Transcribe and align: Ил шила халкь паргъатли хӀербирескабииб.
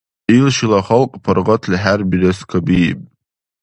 Ил 0.37 0.47
шила 0.55 0.79
халкь 0.87 1.15
паргъатли 1.23 1.77
хӀербирескабииб. 1.83 2.99